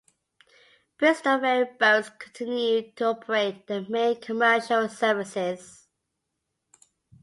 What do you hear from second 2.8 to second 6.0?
to operate their main commercial services.